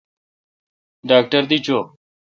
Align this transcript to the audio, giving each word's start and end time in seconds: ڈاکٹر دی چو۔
ڈاکٹر 1.09 1.41
دی 1.49 1.57
چو۔ 1.65 1.77